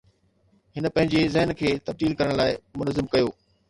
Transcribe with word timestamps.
هن 0.77 0.89
پنهنجي 0.95 1.21
ذهن 1.35 1.55
کي 1.61 1.77
تبديل 1.91 2.19
ڪرڻ 2.19 2.37
لاء 2.43 2.51
منظم 2.83 3.13
ڪيو 3.17 3.35